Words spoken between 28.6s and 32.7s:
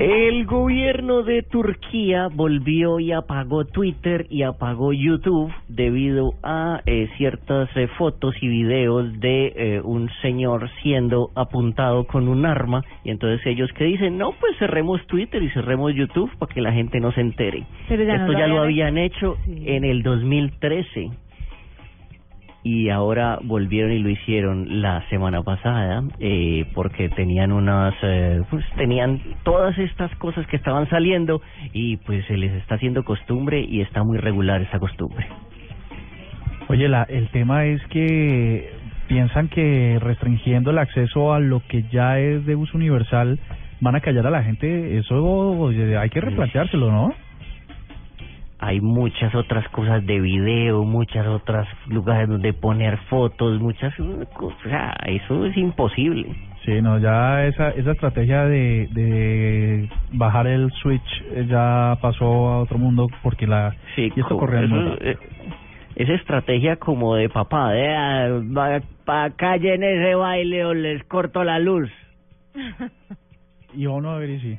tenían todas estas cosas que estaban saliendo y pues se les